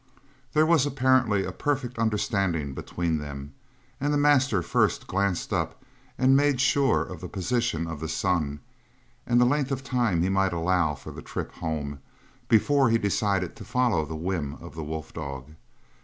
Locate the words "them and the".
3.19-4.17